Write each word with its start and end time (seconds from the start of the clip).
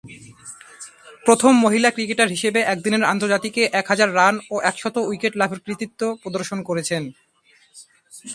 প্রথম 1.25 1.53
মহিলা 1.55 1.89
ক্রিকেটার 1.91 2.29
হিসেবে 2.29 2.59
একদিনের 2.63 3.03
আন্তর্জাতিকে 3.03 3.61
এক 3.71 3.85
হাজার 3.87 4.09
রান 4.15 4.35
ও 4.51 4.55
একশত 4.61 4.95
উইকেট 5.09 5.33
লাভের 5.35 5.59
কৃতিত্ব 5.59 6.01
প্রদর্শন 6.23 6.59
করেছেন। 6.63 7.03